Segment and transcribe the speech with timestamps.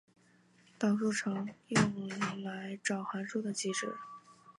[0.79, 2.09] 导数常用
[2.43, 3.93] 来找函数的极值。